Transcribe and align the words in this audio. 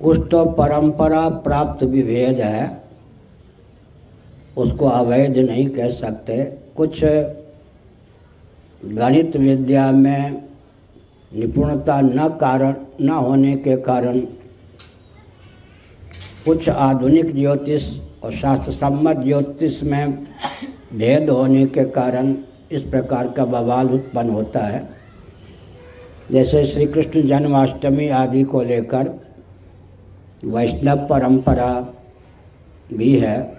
कुछ 0.00 0.18
तो 0.30 0.44
परंपरा 0.52 1.28
प्राप्त 1.44 1.82
विभेद 1.84 2.40
है, 2.40 2.82
उसको 4.56 4.88
अवैध 4.88 5.38
नहीं 5.38 5.68
कह 5.68 5.90
सकते। 5.90 6.42
कुछ 6.76 7.04
गणित 8.84 9.36
विद्या 9.36 9.90
में 9.92 10.42
निपुणता 11.32 12.00
न 12.00 12.28
कारण, 12.40 12.74
न 13.00 13.08
होने 13.08 13.56
के 13.56 13.76
कारण 13.78 14.20
कुछ 16.44 16.68
आधुनिक 16.68 17.34
ज्योतिष 17.34 17.88
और 18.24 18.32
शास्त्र 18.32 18.72
सम्मत 18.72 19.16
ज्योतिष 19.16 19.82
में 19.82 20.26
भेद 20.92 21.30
होने 21.30 21.66
के 21.66 21.84
कारण 21.90 22.34
इस 22.72 22.82
प्रकार 22.82 23.28
का 23.28 23.44
बवाल 23.44 23.90
उत्पन्न 23.90 24.30
होता 24.30 24.60
है। 24.60 24.88
जैसे 26.30 26.64
श्री 26.64 26.86
कृष्ण 26.86 27.22
जन्माष्टमी 27.22 28.08
आदि 28.08 28.42
को 28.44 28.62
लेकर 28.62 29.08
वैष्णव 30.44 30.96
परंपरा 30.96 31.94
भी 32.92 33.18
है, 33.18 33.58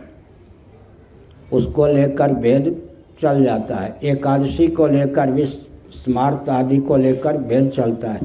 उसको 1.53 1.87
लेकर 1.87 2.33
भेद 2.33 2.81
चल 3.21 3.43
जाता 3.43 3.75
है। 3.75 3.99
एकादशी 4.03 4.67
को 4.67 4.87
लेकर 4.87 5.31
भी 5.31 5.45
स्मार्त 5.45 6.49
आदि 6.49 6.77
को 6.77 6.97
लेकर 6.97 7.37
भेद 7.37 7.69
चलता 7.69 8.11
है। 8.11 8.19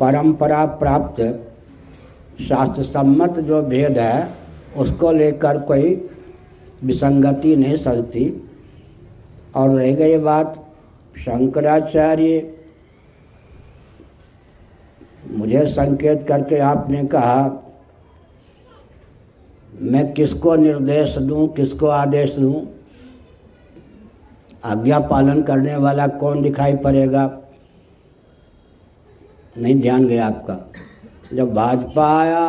परंपरा 0.00 0.64
प्राप्त 0.66 1.22
शास्त्र 2.42 2.82
सम्मत 2.82 3.40
जो 3.40 3.62
भेद 3.62 3.98
है, 3.98 4.28
उसको 4.76 5.12
लेकर 5.12 5.58
कोई 5.58 6.10
विसंगति 6.84 7.56
नहीं 7.56 7.76
चलती। 7.76 8.50
और 9.54 9.70
रह 9.70 9.94
गई 9.94 10.18
बात 10.18 10.66
शंकराचार्य 11.18 12.56
मुझे 15.30 15.66
संकेत 15.66 16.22
करके 16.28 16.58
आपने 16.58 17.04
कहा, 17.04 17.62
मैं 19.80 20.12
किसको 20.12 20.54
निर्देश 20.56 21.18
दूँ, 21.18 21.48
किसको 21.48 21.86
आदेश 21.86 22.36
दूँ? 22.36 22.66
आज्ञा 24.64 24.98
पालन 24.98 25.42
करने 25.42 25.76
वाला 25.76 26.06
कौन 26.06 26.42
दिखाई 26.42 26.76
पड़ेगा? 26.76 27.38
नहीं, 29.58 29.80
ध्यान 29.80 30.06
गया 30.06 30.26
आपका। 30.26 30.70
जब 31.32 31.54
भाजपा 31.54 32.20
आया, 32.20 32.48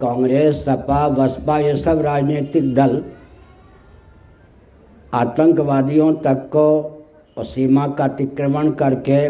कांग्रेस, 0.00 0.64
सपा, 0.64 1.08
बसपा, 1.08 1.58
ये 1.58 1.76
सब 1.76 2.00
राजनीतिक 2.00 2.74
दल 2.74 3.04
आतंकवादियों 5.14 6.14
तक 6.14 6.50
को 6.56 6.90
सीमा 7.38 7.86
का 7.86 8.04
अतिक्रमण 8.04 8.70
करके 8.70 9.28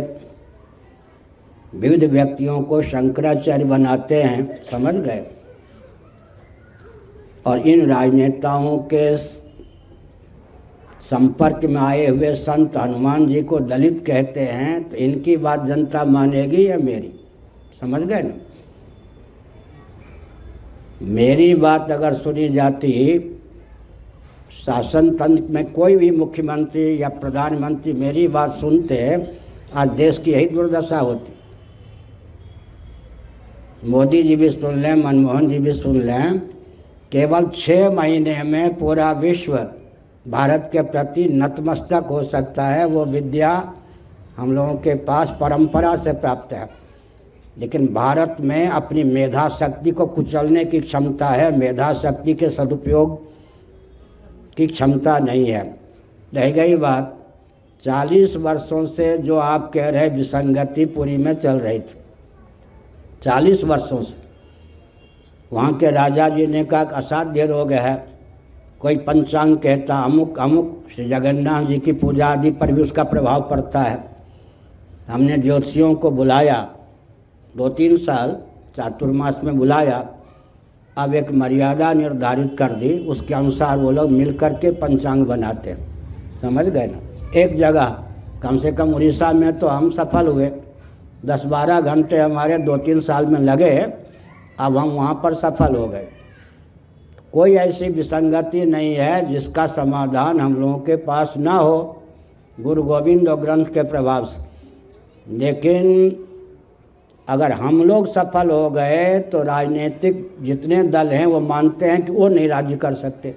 विविध 1.74 2.04
व्यक्तियों 2.04 2.60
को 2.60 2.82
शंकराचार्य 2.82 3.64
बनाते 3.64 4.22
हैं, 4.22 4.62
समझ 4.70 4.94
गए? 4.94 5.24
और 7.46 7.58
इन 7.58 7.86
राजनेताओं 7.86 8.78
के 8.78 9.16
संपर्क 11.04 11.64
में 11.64 11.80
आए 11.80 12.06
हुए 12.06 12.34
संत 12.34 12.76
हनुमान 12.76 13.26
जी 13.28 13.42
को 13.42 13.58
दलित 13.60 14.04
कहते 14.06 14.40
हैं 14.40 14.88
तो 14.90 14.96
इनकी 14.96 15.36
बात 15.36 15.64
जनता 15.64 16.04
मानेगी 16.04 16.68
या 16.68 16.78
मेरी? 16.78 17.12
समझ 17.80 18.00
गए 18.02 18.22
ना? 18.22 18.34
मेरी 21.02 21.54
बात 21.54 21.90
अगर 21.90 22.14
सुनी 22.14 22.48
जाती, 22.48 22.90
शासन 24.66 25.10
तंत्र 25.10 25.44
में 25.50 25.72
कोई 25.72 25.96
भी 25.96 26.10
मुख्यमंत्री 26.10 27.02
या 27.02 27.08
प्रधानमंत्री 27.08 27.92
मेरी 27.92 28.28
बात 28.28 28.50
सुनते, 28.50 29.26
आज 29.74 29.88
देश 29.88 30.18
की 30.18 30.32
यही 30.32 30.46
दुर्दशा 30.46 30.98
होती। 30.98 31.33
मोदी 33.86 34.22
जी 34.22 34.36
भी 34.36 34.50
सुन 34.50 34.78
लें, 34.78 34.94
मनमोहन 34.94 35.48
जी 35.48 35.58
भी 35.58 35.72
सुन 35.72 36.00
लें, 36.00 36.38
केवल 37.12 37.50
छः 37.56 37.90
महीने 37.90 38.42
में 38.42 38.78
पूरा 38.78 39.12
विश्व 39.12 39.68
भारत 40.28 40.68
के 40.72 40.82
प्रति 40.82 41.28
नतमस्तक 41.28 42.06
हो 42.10 42.22
सकता 42.24 42.66
है, 42.66 42.84
वो 42.84 43.04
विद्या 43.04 43.74
हम 44.36 44.52
लोगों 44.52 44.74
के 44.74 44.94
पास 44.94 45.30
परंपरा 45.40 45.96
से 45.96 46.12
प्राप्त 46.12 46.52
है। 46.52 46.70
लेकिन 47.58 47.94
भारत 47.94 48.36
में 48.40 48.68
अपनी 48.68 49.04
मेधा 49.04 49.48
शक्ति 49.48 49.90
को 49.90 50.06
कुचलने 50.06 50.64
की 50.64 50.80
क्षमता 50.80 51.28
है 51.28 51.58
मेधा 51.58 51.92
शक्ति 51.92 52.34
के 52.34 52.48
सदुपयोग 52.48 53.22
की 54.56 54.66
क्षमता 54.66 55.18
नहीं 55.18 55.46
है। 55.46 55.76
रह 56.34 56.50
गई 56.50 56.76
बात, 56.76 57.26
चालीस 57.84 58.36
वर्षों 58.36 58.86
से 58.86 59.18
जो 59.18 59.36
आप 59.36 59.70
कह 59.74 59.88
रहे 59.88 60.08
विसंगति 60.08 60.84
पूरी 60.84 61.16
में 61.16 61.34
चल 61.34 61.58
रही 61.58 61.78
थी। 61.78 62.03
चालीस 63.24 63.64
वर्षों 63.64 64.02
से। 64.02 64.16
वहाँ 65.52 65.72
के 65.72 65.90
राजा 65.90 66.28
जी 66.28 66.46
ने 66.46 66.64
कहा 66.64 66.80
असाध्य 66.80 67.46
रोग 67.46 67.72
है 67.72 68.06
कोई 68.80 68.96
पंचांग 68.96 69.56
कहता, 69.56 69.98
अमुक 69.98 70.38
अमुक, 70.38 70.84
श्री 70.94 71.08
जगन्नाथ 71.08 71.64
जी 71.64 71.78
की 71.78 71.92
पूजा 71.92 72.26
आदि 72.26 72.50
पर 72.50 72.72
भी 72.72 72.82
उसका 72.82 73.04
प्रभाव 73.04 73.40
पड़ता 73.40 73.82
है। 73.82 74.04
हमने 75.08 75.38
ज्योतिषियों 75.38 75.94
को 75.94 76.10
बुलाया 76.10 76.68
दो 77.56 77.68
तीन 77.68 77.96
साल 77.96 78.36
चातुर्मास 78.76 79.40
में 79.44 79.56
बुलाया। 79.56 80.08
अब 80.96 81.14
एक 81.14 81.32
मर्यादा 81.32 81.92
निर्धारित 81.92 82.56
कर 82.58 82.72
दी, 82.72 82.98
उसके 82.98 83.34
अनुसार 83.34 83.78
वो 83.78 83.90
लोग 83.90 84.10
मिल 84.10 84.38
के 84.42 84.70
पंचांग 84.70 85.26
बनाते 85.26 85.76
समझ 86.42 86.66
गए 86.66 86.86
ना? 86.86 86.98
एक 87.40 87.58
जगह, 87.58 88.04
कम 88.42 88.58
से 88.58 88.72
कम 88.72 88.94
उड़ीसा 88.94 89.32
में 89.32 89.58
तो 89.58 89.66
हम 89.66 89.90
सफल 89.90 90.26
हुए। 90.26 90.50
दस 91.24 91.44
बारह 91.44 91.80
घंटे 91.80 92.18
हमारे 92.18 92.58
दो 92.58 92.76
तीन 92.76 93.00
साल 93.00 93.26
में 93.26 93.40
लगे, 93.40 93.78
अब 94.60 94.76
हम 94.76 94.88
वहाँ 94.88 95.14
पर 95.22 95.34
सफल 95.34 95.76
हो 95.76 95.86
गए। 95.86 96.08
कोई 97.32 97.54
ऐसी 97.54 97.88
विसंगति 97.88 98.64
नहीं 98.64 98.94
है 98.94 99.32
जिसका 99.32 99.66
समाधान 99.66 100.40
हम 100.40 100.54
लोगों 100.54 100.78
के 100.78 100.96
पास 100.96 101.34
ना 101.36 101.52
हो, 101.52 102.02
गुरु 102.58 102.82
गोविंद 102.82 103.28
और 103.28 103.40
ग्रंथ 103.40 103.66
के 103.66 103.82
प्रभाव 103.82 104.24
से। 104.24 104.42
लेकिन 105.26 106.16
अगर 107.28 107.52
हम 107.52 107.82
लोग 107.82 108.06
सफल 108.06 108.50
हो 108.50 108.70
गए 108.70 109.18
तो 109.32 109.42
राजनीतिक 109.42 110.36
जितने 110.40 110.82
दल 110.82 111.08
हैं, 111.08 111.26
वो 111.26 111.40
मानते 111.40 111.86
हैं 111.86 112.04
कि 112.06 112.12
वो 112.12 112.28
नहीं 112.28 112.48
राज्य 112.48 112.76
कर 112.76 112.94
सकते। 112.94 113.34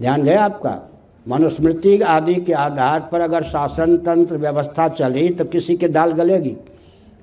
ध्यान 0.00 0.28
है 0.28 0.36
आपका? 0.36 0.78
मनुस्मृति 1.28 2.00
आदि 2.00 2.34
के 2.34 2.52
आधार 2.52 3.08
पर 3.12 3.20
अगर 3.20 3.42
शासन 3.42 3.96
तंत्र 3.96 4.36
व्यवस्था 4.36 4.88
चली 4.88 5.28
तो 5.28 5.44
किसी 5.44 5.76
के 5.76 5.88
दाल 5.88 6.12
गलेगी। 6.12 6.56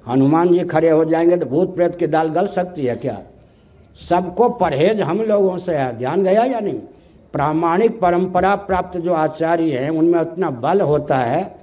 हनुमान 0.07 0.53
जी 0.53 0.59
खड़े 0.59 0.89
हो 0.89 1.05
जाएँगे 1.05 1.37
तो 1.37 1.45
भूत 1.45 1.75
प्रेत 1.75 1.95
की 1.95 2.07
दाल 2.07 2.27
गल 2.27 2.47
सकती 2.47 2.85
है 2.85 2.95
क्या? 2.95 3.21
सबको 4.09 4.49
परहेज 4.49 5.01
हम 5.01 5.21
लोगों 5.21 5.57
से 5.57 5.75
है। 5.75 5.97
ध्यान 5.97 6.23
गया 6.23 6.43
या 6.43 6.59
नहीं? 6.59 6.79
प्रामाणिक 7.33 7.99
परंपरा 7.99 8.55
प्राप्त 8.55 8.97
जो 8.97 9.13
आचार्य 9.13 9.77
हैं, 9.77 9.89
उनमें 9.89 10.19
उतना 10.19 10.49
बल 10.49 10.81
होता 10.81 11.17
है, 11.17 11.55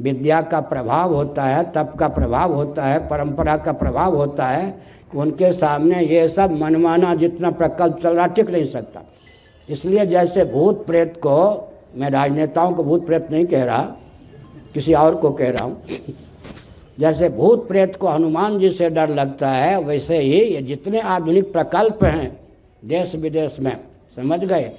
विद्या 0.00 0.40
का 0.42 0.60
प्रभाव 0.60 1.14
होता 1.14 1.44
है, 1.44 1.62
तप 1.72 1.94
का 2.00 2.08
प्रभाव 2.08 2.54
होता 2.54 2.84
है, 2.84 3.08
परंपरा 3.08 3.56
का 3.56 3.72
प्रभाव 3.72 4.16
होता 4.16 4.46
है 4.46 4.70
कि 5.12 5.18
उनके 5.18 5.52
सामने 5.52 6.02
ये 6.02 6.28
सब 6.28 6.52
मनमाना 6.52 7.14
जितना 7.14 7.50
प्रकल्प 7.50 8.00
चल 8.02 8.16
रहा 8.16 8.26
टिक 8.26 8.50
नहीं 8.50 8.66
सकता। 8.66 9.00
इसलिए 9.70 10.06
जैसे 10.06 10.44
भूत 10.44 10.86
प्रेत 10.86 11.16
को 11.16 11.64
मैं 11.98 12.10
राजनेताओं 12.10 12.72
को 12.72 12.84
भूत 12.84 13.06
प्रेत 13.06 13.30
नहीं 13.30 13.46
कह 13.46 13.64
रहा, 13.64 13.82
किसी 14.74 14.94
और 14.94 15.14
को 15.14 15.30
कह 15.30 15.50
रहा 15.50 15.64
हूँ। 15.64 15.82
जैसे 16.98 17.28
भूत 17.28 17.66
प्रेत 17.68 17.96
को 17.96 18.08
हनुमान 18.08 18.58
जी 18.58 18.70
से 18.70 18.88
डर 18.90 19.08
लगता 19.10 19.50
है, 19.50 19.76
वैसे 19.78 20.18
ही 20.18 20.40
ये 20.44 20.62
जितने 20.62 21.00
आधुनिक 21.00 21.52
प्रकल्प 21.52 22.04
हैं 22.04 22.36
देश 22.82 23.14
विदेश 23.14 23.56
में, 23.60 23.76
समझ 24.16 24.40
गए? 24.40 24.72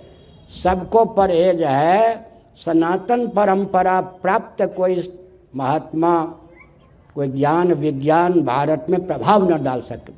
सबको 0.63 1.06
परहेज 1.06 1.62
है, 1.62 2.25
सनातन 2.66 3.28
परंपरा 3.28 4.00
प्राप्त 4.01 4.62
कोई 4.78 5.01
महात्मा, 5.56 6.22
कोई 7.16 7.28
ज्ञान 7.28 7.74
विज्ञान 7.74 8.41
भारत 8.41 8.86
में 8.90 9.06
प्रभाव 9.07 9.50
न 9.51 9.63
डाल 9.63 9.81
सके। 9.81 10.13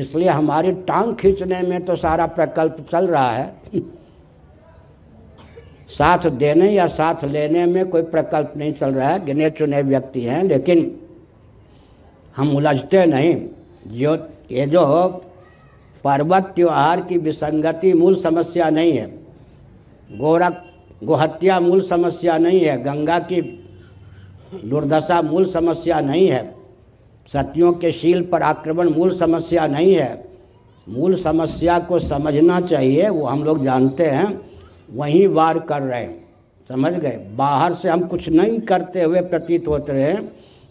इसलिए 0.00 0.28
हमारी 0.28 0.72
टांग 0.88 1.14
खींचने 1.14 1.60
में 1.62 1.84
तो 1.84 1.96
सारा 1.96 2.26
प्रकल्प 2.28 2.76
चल 2.92 3.06
रहा 3.06 3.30
है। 3.30 3.54
साथ 5.90 6.18
देने 6.18 6.72
या 6.72 6.86
साथ 6.86 7.24
लेने 7.24 7.66
में 7.66 7.88
कोई 7.88 8.02
प्रकल्प 8.02 8.52
नहीं 8.56 8.72
चल 8.72 8.94
रहा 8.94 9.08
है। 9.08 9.24
गिने 9.24 9.50
चुने 9.50 9.82
व्यक्ति 9.82 10.20
हैं, 10.20 10.44
लेकिन 10.44 11.00
हम 12.36 12.56
उलझते 12.56 13.06
नहीं। 13.06 13.44
जो, 13.86 14.28
ये 14.52 14.66
जो 14.66 15.08
पर्वत 16.04 16.52
त्यौहार 16.56 17.00
की 17.00 17.18
विसंगति 17.18 17.92
मूल 17.92 18.14
समस्या 18.14 18.70
नहीं 18.70 18.92
है। 18.92 19.06
गोरख, 20.12 20.64
गोहत्या 21.04 21.60
मूल 21.60 21.80
समस्या 21.80 22.38
नहीं 22.38 22.60
है। 22.60 22.82
गंगा 22.82 23.18
की 23.18 23.40
दुर्दशा 24.64 25.22
मूल 25.22 25.44
समस्या 25.44 26.00
नहीं 26.00 26.28
है। 26.28 26.54
सतियों 27.32 27.72
के 27.72 27.92
शील 27.92 28.22
पर 28.22 28.42
आक्रमण 28.42 28.90
मूल 28.90 29.16
समस्या 29.16 29.66
नहीं 29.66 29.94
है। 29.94 30.24
मूल 30.88 31.14
समस्या 31.14 31.78
को 31.78 31.98
समझना 31.98 32.60
चाहिए, 32.60 33.08
वो 33.08 33.26
हम 33.26 33.44
लोग 33.44 33.64
जानते 33.64 34.06
हैं। 34.06 34.49
वहीं 34.90 35.26
वार 35.28 35.58
कर 35.58 35.82
रहे 35.82 36.00
हैं। 36.00 36.18
समझ 36.68 36.92
गए? 36.92 37.16
बाहर 37.36 37.74
से 37.74 37.88
हम 37.88 38.06
कुछ 38.06 38.28
नहीं 38.28 38.58
करते 38.60 39.02
हुए 39.02 39.20
प्रतीत 39.20 39.68
होते 39.68 39.92
रहे 39.92 40.18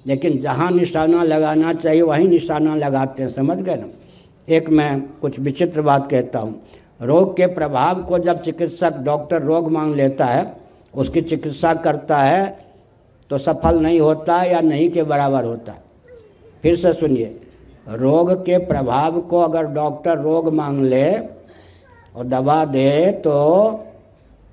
लेकिन 0.06 0.40
जहाँ 0.42 0.70
निशाना 0.72 1.24
लगाना 1.24 1.74
चाहिए, 1.74 2.02
वहीं 2.02 2.28
निशाना 2.28 2.76
लगाते 2.76 3.24
हैं। 3.24 3.30
समझ 3.30 3.58
गए 3.58 3.76
ना? 3.76 3.88
एक 4.48 4.70
मैं 4.70 5.02
कुछ 5.22 5.40
विचित्र 5.40 5.82
बात 5.82 6.10
कहता 6.10 6.40
हूँ। 6.40 6.62
रोग 7.02 7.36
के 7.38 7.48
प्रभाव 7.48 8.04
को 8.04 8.20
जब 8.20 8.42
चिकित्सक 8.42 8.98
डॉक्टर 8.98 9.42
रोग 9.42 9.72
मांग 9.72 9.96
लेता 9.96 10.26
है, 10.26 10.56
उसकी 10.94 11.22
चिकित्सा 11.22 11.74
करता 11.74 12.18
है 12.18 12.58
तो 13.32 13.38
सफल 13.38 13.80
नहीं 13.80 14.00
होता 14.00 14.44
या 14.44 14.62
नहीं 14.62 14.90
के 14.90 15.04
बराबर 15.04 15.44
होता। 15.44 15.72
है 15.72 15.84
फिर 16.62 16.76
से 16.76 16.94
सुनिए। 16.94 17.40
रोग 17.90 18.32
के 18.46 18.58
प्रभाव 18.58 19.20
को 19.22 19.40
अगर 19.40 19.66
डॉक्टर 19.66 20.18
रोग 20.18 20.54
मांग 20.54 20.82
ले 20.84 21.18
और 21.18 22.26
दवा 22.26 22.64
दे 22.66 23.12
तो 23.12 23.36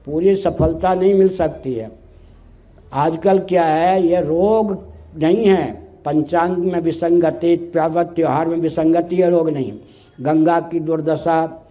पूरी 0.06 0.36
सफलता 0.36 0.94
नहीं 0.94 1.14
मिल 1.14 1.28
सकती 1.28 1.74
है। 1.74 1.90
आजकल 2.92 3.38
क्या 3.38 3.64
है, 3.64 4.06
ये 4.06 4.20
रोग 4.20 4.84
नहीं 5.22 5.46
है। 5.46 5.86
पंचांग 6.04 6.56
में 6.56 6.80
विसंगति, 6.80 7.56
पर्वत 7.56 8.12
त्यौहार 8.16 8.48
में 8.48 8.56
विसंगति 8.56 9.16
है 9.16 9.30
रोग 9.30 9.50
नहीं। 9.50 9.72
गंगा 10.20 10.60
की 10.60 10.80
दुर्दशा, 10.80 11.68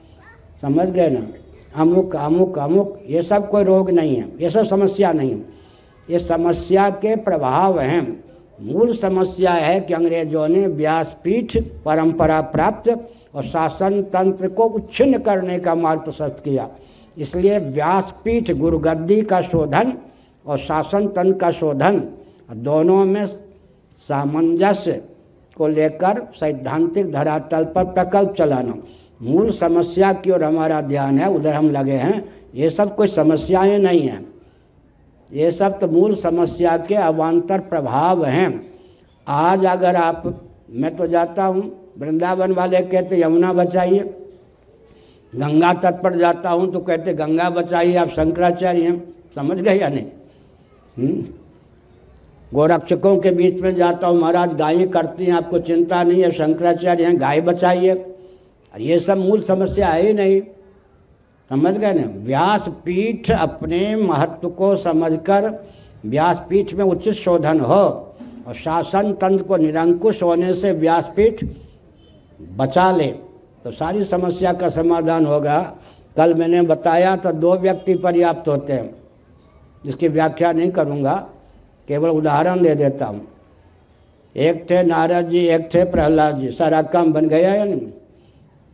समझ 0.62 0.88
गए 0.88 1.10
ना? 1.10 1.28
अमुक 1.76 2.16
अमुक 2.16 2.60
अमुक, 2.60 3.00
ये 3.10 3.22
सब 3.22 3.50
कोई 3.50 3.64
रोग 3.64 3.90
नहीं 3.92 4.16
है। 4.16 4.26
ये 4.42 4.50
सब 4.50 4.66
समस्या 4.66 5.12
नहीं 5.12 5.32
है। 5.32 5.46
ये 6.10 6.20
समस्या 6.20 6.90
के 6.90 7.16
प्रभाव 7.16 7.80
हैं। 7.80 8.24
मूल 8.62 8.94
समस्या 8.94 9.52
है 9.52 9.80
कि 9.80 9.94
अंग्रेज़ों 9.94 10.48
ने 10.48 10.68
व्यासपीठ 10.68 11.58
परंपरा 11.86 12.42
प्राप्त 12.42 13.10
और 13.36 13.44
शासन 13.44 14.02
तंत्र 14.02 14.48
को 14.48 14.64
उच्छिन्न 14.64 15.18
करने 15.18 15.60
का 15.60 15.76
मार्ग 15.76 16.00
प्रशस्त 16.00 16.38
किया। 16.44 16.70
इसलिए 17.18 17.60
व्यासपीठ 17.60 18.52
गुरुगद्दी 18.52 19.22
का 19.22 19.42
शोधन 19.42 19.94
और 20.46 20.58
शासन 20.58 21.08
तंत्र 21.08 21.38
का 21.38 21.52
शोधन 21.52 22.00
दोनों 22.52 23.06
में 23.06 23.26
सामंजस्य 24.08 25.02
को 25.58 25.68
लेकर 25.68 26.28
सैद्धांतिक 26.40 27.12
धरातल 27.12 27.64
पर 27.66 27.84
प्रकल्प 27.84 28.34
चलाना। 28.38 28.74
मूल 29.22 29.52
समस्या 29.52 30.14
की 30.14 30.32
ओर 30.32 30.44
हमारा 30.44 30.82
ध्यान 30.82 31.20
है, 31.20 31.30
उधर 31.30 31.54
हम 31.54 31.70
लगे 31.70 31.92
हैं। 31.92 32.30
ये 32.56 32.70
सब 32.70 32.96
कोई 32.96 33.08
समस्याएँ 33.08 33.78
नहीं 33.78 34.02
हैं। 34.02 34.34
ये 35.34 35.52
सब 35.52 35.80
तो 35.80 35.88
मूल 35.88 36.16
समस्या 36.16 36.78
के 36.78 36.96
अवान्तर 36.96 37.60
प्रभाव 37.60 38.26
हैं। 38.26 38.72
आज 39.28 39.66
अगर 39.66 39.96
आप, 39.96 40.48
मैं 40.70 40.96
तो 40.96 41.08
जाता 41.08 41.46
हूँ, 41.46 41.92
वृंदावन 41.98 42.52
वाले 42.52 42.80
कहते, 42.80 43.22
यमुना 43.22 43.54
बचाइए। 43.54 44.25
गंगा 45.36 45.74
तट 45.74 46.02
पर 46.02 46.16
जाता 46.16 46.50
हूँ 46.50 46.74
तो 46.74 46.80
कहते, 46.80 47.14
गंगा 47.14 47.50
बचाइए, 47.50 47.96
आप 47.96 48.10
शंकराचार्य 48.10 48.82
हैं। 48.82 49.16
समझ 49.36 49.58
गए 49.58 49.80
या 49.80 49.90
नहीं? 49.90 50.06
हम्म? 50.98 51.26
गोरक्षकों 52.54 53.18
के 53.18 53.32
बीच 53.32 53.62
में 53.62 53.76
जाता 53.76 54.08
हूँ, 54.08 54.20
महाराज, 54.20 54.54
गायें 54.54 54.90
करती 54.90 55.26
हैं, 55.26 55.34
आपको 55.34 55.60
चिंता 55.60 56.04
नहीं 56.04 56.24
है, 56.24 56.32
शंकराचार्य 56.32 57.06
हैं, 57.06 57.22
गाय 57.22 57.42
बचाइए। 57.42 57.94
और 58.74 58.82
ये 58.82 59.00
सब 59.00 59.18
मूल 59.18 59.42
समस्या 59.42 59.88
है 59.88 60.08
ही 60.08 60.14
नहीं। 60.14 60.42
समझ 61.50 61.78
गए 61.78 61.94
ना? 61.94 62.04
व्यासपीठ 62.08 63.32
अपने 63.32 63.96
महत्व 63.96 64.50
को 64.50 64.76
समझकर 64.76 65.68
व्यासपीठ 66.06 66.74
में 66.74 66.86
उचित 66.86 67.14
शोधन 67.14 67.60
हो 67.60 68.16
और 68.48 68.54
शासन 68.54 69.14
तंत्र 69.14 69.44
को 69.44 69.58
निरंकुश 69.58 70.24
होने 70.24 70.54
से 70.54 70.72
व्यासपीठ 70.72 71.46
बचा 72.58 72.92
ले। 72.92 73.25
तो 73.66 73.72
सारी 73.72 74.04
समस्या 74.04 74.54
का 74.54 74.70
समाधान 74.70 75.26
होगा। 75.26 75.60
कल 76.18 76.34
मैंने 76.34 76.62
बताया 76.62 77.16
तो 77.16 77.32
दो 77.32 77.54
व्यक्ति 77.56 77.96
पर्याप्त 77.96 78.48
होते 78.48 78.74
हैं। 78.74 78.96
जिसकी 79.86 80.08
व्याख्या 80.08 80.52
नहीं 80.52 80.70
करूँगा, 80.72 81.14
केवल 81.88 82.10
उदाहरण 82.10 82.62
दे 82.64 82.76
देता 82.76 83.06
हूँ। 83.06 83.28
एक 84.36 84.70
थे 84.70 84.84
नारद 84.84 85.30
जी, 85.30 85.40
एक 85.40 85.70
थे 85.74 85.84
प्रहलाद 85.84 86.40
जी। 86.40 86.52
सारा 86.52 86.82
काम 86.82 87.14
बन 87.14 87.28
गया 87.28 87.54
या 87.54 87.64
नहीं 87.66 87.88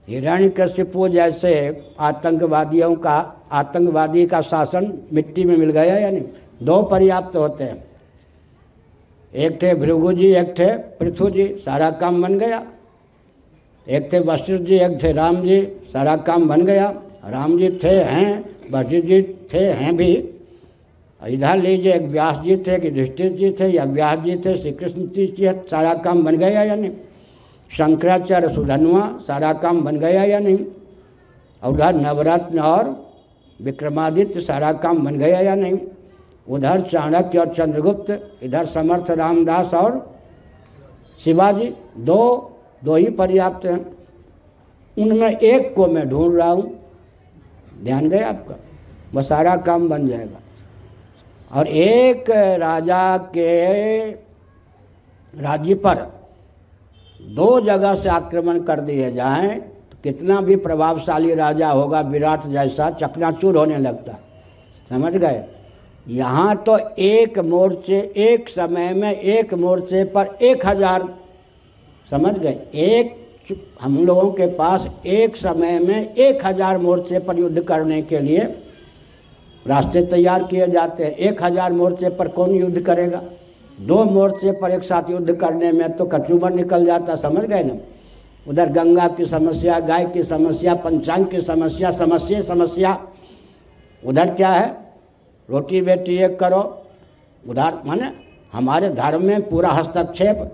हिरण्य 0.07 0.49
कश्यपु 0.49 1.07
जैसे 1.07 1.53
आतंकवादियों 1.99 2.95
का, 2.95 3.17
आतंकवादी 3.51 4.25
का 4.25 4.41
शासन 4.41 4.91
मिट्टी 5.13 5.45
में 5.45 5.57
मिल 5.57 5.69
गया 5.69 5.95
या 5.95 6.09
नहीं 6.09 6.23
दो 6.63 6.81
पर्याप्त 6.83 7.35
होते 7.35 7.63
हैं। 7.63 7.83
एक 9.33 9.61
थे 9.61 9.73
भृगु 9.75 10.13
जी, 10.13 10.31
एक 10.33 10.53
थे 10.59 10.71
पृथु 10.77 11.29
जी। 11.29 11.47
सारा 11.65 11.89
काम 11.91 12.21
बन 12.21 12.37
गया। 12.39 12.63
एक 13.91 14.11
थे 14.13 14.19
वशिष्ठ 14.19 14.63
जी, 14.63 14.75
एक 14.75 14.97
थे 15.03 15.11
राम 15.11 15.41
जी। 15.41 15.61
सारा 15.93 16.15
काम 16.17 16.47
बन 16.47 16.61
गया। 16.61 16.89
राम 17.25 17.57
जी 17.57 17.69
थे, 17.83 17.95
हैं। 18.03 18.33
वशिष्ठ 18.71 19.07
जी 19.07 19.21
थे, 19.53 19.63
हैं 19.71 19.95
भी। 19.97 20.11
इधर 21.21 21.57
लीजिए, 21.57 21.93
एक 21.93 22.01
व्यास 22.03 22.37
जी 22.37 22.55
थे 22.57 22.77
कि 22.79 22.87
युधिष्ठिर 22.87 23.31
जी 23.31 23.51
थे, 23.59 23.67
या 23.67 23.83
व्यास 23.85 24.19
जी 24.19 24.35
थे 24.45 24.55
श्री 24.57 24.71
कृष्ण 24.71 25.05
जी 25.07 25.27
थे 25.39 25.51
सारा 25.69 25.93
काम 26.03 26.23
बन 26.23 26.37
गया 26.37 26.63
या 26.63 26.75
नहीं 26.75 26.91
शंकराचार्य 27.71 28.49
सुधनुआ 28.49 29.01
सारा 29.27 29.51
काम 29.53 29.81
बन 29.81 29.97
गया 29.99 30.23
या 30.23 30.39
नहीं 30.39 30.65
और 31.63 31.73
उधर 31.73 31.95
नवरत्न 31.95 32.59
और 32.59 32.89
विक्रमादित्य, 33.59 34.41
सारा 34.41 34.71
काम 34.73 35.03
बन 35.05 35.17
गया 35.17 35.39
या 35.39 35.55
नहीं 35.55 35.77
उधर 36.47 36.81
चाणक्य 36.81 37.39
और 37.39 37.53
चंद्रगुप्त, 37.53 38.09
इधर 38.43 38.65
समर्थ 38.65 39.11
रामदास 39.11 39.73
और 39.73 39.91
शिवाजी, 41.21 41.73
दो 41.97 42.21
दो 42.81 42.95
ही 42.95 43.09
पर्याप्त 43.11 43.65
हैं। 43.65 43.79
उनमें 44.97 45.29
एक 45.29 45.73
को 45.75 45.87
मैं 45.87 46.07
ढूंढ 46.09 46.35
रहा 46.37 46.49
हूँ। 46.49 46.71
ध्यान 47.83 48.09
गए 48.09 48.21
आपका? 48.21 48.55
वह 49.13 49.21
सारा 49.23 49.55
काम 49.57 49.87
बन 49.89 50.07
जाएगा। 50.07 50.39
और 51.51 51.67
एक 51.67 52.29
राजा 52.59 53.17
के 53.37 54.11
राज्य 55.33 55.75
पर 55.75 55.95
दो 57.19 57.59
जगह 57.61 57.95
से 57.95 58.09
आक्रमण 58.09 58.61
कर 58.63 58.79
दिए 58.81 59.11
जाएँ 59.11 59.59
तो 59.59 59.97
कितना 60.03 60.39
भी 60.41 60.55
प्रभावशाली 60.57 61.33
राजा 61.35 61.69
होगा, 61.69 62.01
विराट 62.01 62.47
जैसा 62.47 62.89
चकनाचूर 62.91 63.57
होने 63.57 63.77
लगता। 63.77 64.17
समझ 64.89 65.13
गए? 65.13 65.43
यहाँ 66.07 66.55
तो 66.57 66.77
एक 66.99 67.39
मोर्चे, 67.39 67.99
एक 68.17 68.49
समय 68.49 68.93
में 68.93 69.11
एक 69.11 69.53
मोर्चे 69.53 70.03
पर 70.05 70.37
एक 70.41 70.65
हज़ार 70.65 71.03
समझ 72.11 72.37
गए? 72.37 72.57
एक 72.73 73.19
हम 73.81 73.97
लोगों 74.05 74.31
के 74.31 74.45
पास 74.55 74.87
एक 75.07 75.35
समय 75.35 75.79
में 75.79 76.13
एक 76.15 76.45
हज़ार 76.45 76.77
मोर्चे 76.77 77.19
पर 77.19 77.37
युद्ध 77.39 77.61
करने 77.61 78.01
के 78.01 78.19
लिए 78.19 78.39
रास्ते 79.65 80.01
तैयार 80.05 80.43
किए 80.43 80.67
जाते 80.67 81.03
हैं। 81.03 81.11
एक 81.11 81.43
हज़ार 81.43 81.71
मोर्चे 81.73 82.09
पर 82.09 82.27
कौन 82.29 82.51
युद्ध 82.51 82.81
करेगा? 82.81 83.21
दो 83.79 84.03
मोर्चे 84.05 84.51
पर 84.51 84.71
एक 84.71 84.83
साथ 84.83 85.09
युद्ध 85.09 85.33
करने 85.33 85.71
में 85.71 85.91
तो 85.97 86.05
कचूबर 86.05 86.53
निकल 86.53 86.85
जाता, 86.85 87.15
समझ 87.15 87.43
गए 87.43 87.63
ना? 87.63 87.77
उधर 88.45 88.69
गंगा 88.69 89.07
की 89.07 89.25
समस्या, 89.25 89.79
गाय 89.81 90.05
की 90.05 90.23
समस्या, 90.23 90.73
पंचांग 90.75 91.25
की 91.25 91.41
समस्या 91.41 91.91
समस्या 91.93 92.41
समस्या। 92.43 92.97
उधर 94.03 94.33
क्या 94.35 94.49
है? 94.49 94.69
रोटी 95.49 95.81
बेटी 95.81 96.17
एक 96.17 96.39
करो। 96.39 96.61
उधर 97.43 97.81
माने 97.85 98.11
हमारे 98.53 98.89
धर्म 98.91 99.25
में 99.25 99.49
पूरा 99.49 99.69
हस्तक्षेप 99.71 100.49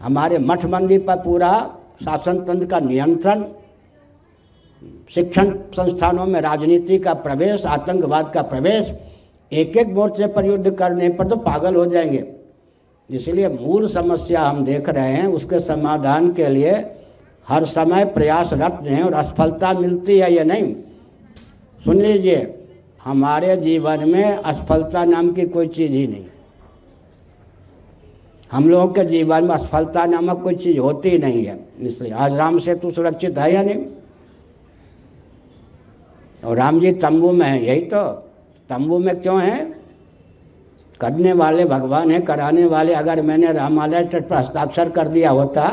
हमारे 0.00 0.38
मठ 0.38 0.64
मंदिर 0.64 1.00
पर 1.00 1.16
पूरा 1.16 1.50
शासन 2.04 2.38
तंत्र 2.40 2.66
का 2.66 2.78
नियंत्रण, 2.80 3.44
शिक्षण 5.14 5.50
संस्थानों 5.72 6.26
में 6.26 6.40
राजनीति 6.40 6.98
का 6.98 7.14
प्रवेश, 7.14 7.66
आतंकवाद 7.66 8.32
का 8.32 8.42
प्रवेश 8.42 8.92
एक 9.52 9.76
एक 9.76 9.86
मोर्चे 9.86 10.26
पर 10.26 10.44
युद्ध 10.44 10.70
करने 10.70 11.08
पर 11.08 11.26
तो 11.28 11.36
पागल 11.36 11.74
हो 11.74 11.86
जाएँगे। 11.86 12.24
इसलिए 13.10 13.48
मूल 13.48 13.88
समस्या 13.88 14.42
हम 14.42 14.64
देख 14.64 14.88
रहे 14.88 15.12
हैं, 15.12 15.26
उसके 15.26 15.60
समाधान 15.60 16.32
के 16.32 16.48
लिए 16.48 16.72
हर 17.48 17.64
समय 17.64 18.04
प्रयासरत 18.04 18.80
हैं 18.82 19.02
और 19.02 19.12
असफलता 19.12 19.72
मिलती 19.72 20.18
है 20.18 20.32
या 20.32 20.44
नहीं। 20.44 20.74
सुन 21.84 21.96
लीजिए, 21.96 22.66
हमारे 23.04 23.56
जीवन 23.56 24.08
में 24.08 24.24
असफलता 24.24 25.04
नाम 25.04 25.32
की 25.32 25.46
कोई 25.46 25.66
चीज़ 25.68 25.92
ही 25.92 26.06
नहीं। 26.06 26.24
हम 28.50 28.68
लोगों 28.68 28.86
के 28.88 29.04
जीवन 29.04 29.44
में 29.44 29.54
असफलता 29.54 30.04
नामक 30.06 30.42
कोई 30.42 30.54
चीज़ 30.54 30.78
होती 30.78 31.18
नहीं 31.18 31.44
है। 31.44 31.58
इसलिए 31.80 32.12
आज 32.12 32.34
राम 32.34 32.58
सेतु 32.58 32.90
सुरक्षित 32.90 33.38
है 33.38 33.52
या 33.54 33.62
नहीं? 33.62 33.84
और 36.44 36.56
राम 36.56 36.80
जी 36.80 36.92
तंबू 36.92 37.30
में 37.32 37.46
है, 37.46 37.64
यही 37.66 37.80
तो। 37.82 38.02
तंबू 38.70 38.98
में 38.98 39.20
क्यों 39.22 39.40
है? 39.42 39.58
करने 41.00 41.32
वाले 41.32 41.64
भगवान 41.64 42.10
है, 42.10 42.20
कराने 42.20 42.64
वाले। 42.64 42.94
अगर 42.94 43.22
मैंने 43.22 43.52
रामालय 43.52 44.04
तट 44.04 44.28
पर 44.28 44.36
हस्ताक्षर 44.36 44.90
कर 44.90 45.08
दिया 45.08 45.30
होता 45.30 45.68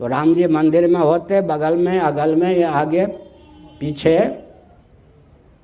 तो 0.00 0.06
राम 0.06 0.34
जी 0.34 0.46
मंदिर 0.46 0.88
में 0.90 1.00
होते, 1.00 1.40
बगल 1.40 1.76
में, 1.76 1.98
अगल 2.00 2.34
में 2.34 2.56
या 2.58 2.70
आगे, 2.70 3.06
पीछे 3.80 4.18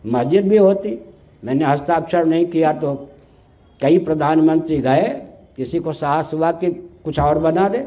मस्जिद 0.05 0.49
भी 0.49 0.57
होती। 0.57 0.99
मैंने 1.45 1.65
हस्ताक्षर 1.65 2.25
नहीं 2.25 2.47
किया 2.47 2.73
तो 2.73 2.95
कई 3.81 3.99
प्रधानमंत्री 3.99 4.79
गए 4.79 5.03
किसी 5.57 5.79
को 5.79 5.93
साहस 5.93 6.31
हुआ 6.35 6.53
कि 6.53 6.71
कुछ 7.05 7.19
और 7.19 7.39
बना 7.39 7.69
दे। 7.69 7.87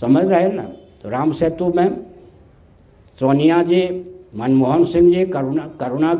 समझ 0.00 0.24
रहे 0.26 0.48
ना? 0.48 0.62
तो 1.02 1.08
राम 1.08 1.32
सेतु 1.32 1.72
में 1.76 2.06
सोनिया 3.20 3.62
जी, 3.62 3.82
मनमोहन 4.36 4.84
सिंह 4.84 5.14
जी, 5.14 5.24
करुणा 5.26 5.70
करुणा 5.80 6.14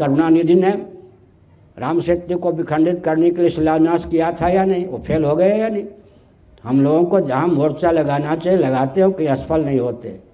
करुणा 0.00 0.28
निधि 0.28 0.54
ने 0.54 0.70
राम 1.78 2.00
सेतु 2.00 2.38
को 2.38 2.52
विखंडित 2.52 3.04
करने 3.04 3.30
के 3.30 3.40
लिए 3.40 3.50
शिलान्यास 3.50 4.04
किया 4.04 4.32
था 4.32 4.48
या 4.48 4.64
नहीं? 4.64 4.86
वो 4.86 4.98
फेल 4.98 5.24
हो 5.24 5.36
गए 5.36 5.58
या 5.58 5.68
नहीं? 5.68 5.84
हम 6.64 6.82
लोगों 6.82 7.04
को 7.04 7.20
जहाँ 7.20 7.48
मोर्चा 7.48 7.90
लगाना 7.90 8.36
चाहिए, 8.36 8.58
लगाते 8.58 9.00
हो 9.00 9.10
कि 9.10 9.26
असफल 9.26 9.64
नहीं 9.64 9.80
होते। 9.80 10.25